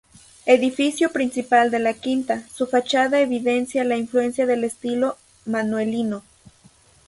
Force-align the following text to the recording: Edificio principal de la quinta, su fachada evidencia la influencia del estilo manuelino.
Edificio 0.47 1.11
principal 1.11 1.69
de 1.69 1.77
la 1.77 1.93
quinta, 1.93 2.41
su 2.51 2.65
fachada 2.65 3.19
evidencia 3.19 3.83
la 3.83 3.97
influencia 3.97 4.47
del 4.47 4.63
estilo 4.63 5.15
manuelino. 5.45 6.23